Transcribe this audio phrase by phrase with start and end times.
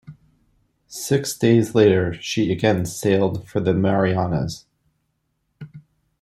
[0.87, 4.65] Six days later, she again sailed for the Marianas.